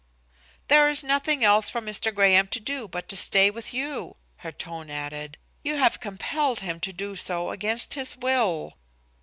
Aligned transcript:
"There 0.67 0.89
is 0.89 1.03
nothing 1.03 1.43
else 1.43 1.69
for 1.69 1.79
Mr. 1.79 2.11
Graham 2.11 2.47
to 2.47 2.59
do 2.59 2.87
but 2.87 3.07
to 3.09 3.15
stay 3.15 3.51
with 3.51 3.71
you." 3.71 4.15
Her 4.37 4.51
tone 4.51 4.89
added, 4.89 5.37
"You 5.63 5.75
have 5.77 5.99
compelled 5.99 6.61
him 6.61 6.79
to 6.79 6.91
do 6.91 7.15
so 7.15 7.51
against 7.51 7.93
his 7.93 8.17
will." 8.17 8.79